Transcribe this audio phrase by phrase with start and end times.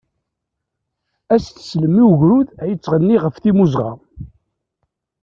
[1.33, 3.91] ad as-teslem i ugrud ad yetɣenni ɣef timmuzɣa.